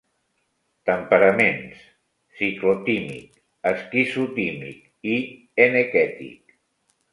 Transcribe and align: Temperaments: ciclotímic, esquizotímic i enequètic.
Temperaments: 0.89 1.83
ciclotímic, 2.39 3.29
esquizotímic 3.73 5.13
i 5.15 5.21
enequètic. 5.69 6.61